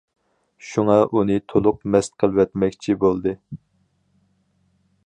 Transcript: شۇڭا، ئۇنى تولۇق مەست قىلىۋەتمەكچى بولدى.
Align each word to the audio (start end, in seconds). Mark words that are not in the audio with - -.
شۇڭا، 0.69 0.95
ئۇنى 1.17 1.37
تولۇق 1.53 1.77
مەست 1.97 2.17
قىلىۋەتمەكچى 2.25 2.97
بولدى. 3.05 3.37